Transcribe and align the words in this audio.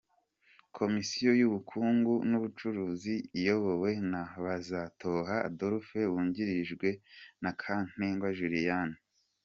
Komisiyo 0.77 1.29
y’Ubukungu 1.39 2.13
n‘Ubucuruzi 2.29 3.15
iyobowe 3.39 3.91
na 4.11 4.23
Bazatoha 4.43 5.35
Adolphe 5.47 5.99
wungirijwe 6.11 6.87
na 7.43 7.51
Kantengwa 7.61 8.29
Juliana. 8.39 8.97